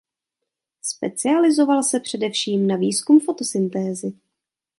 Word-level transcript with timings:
Specializoval 0.81 1.83
se 1.83 1.99
především 1.99 2.67
na 2.67 2.75
výzkum 2.75 3.19
fotosyntézy. 3.19 4.13